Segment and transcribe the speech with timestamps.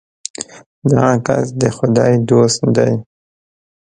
[0.91, 2.91] دغه کس د خدای دوست دی.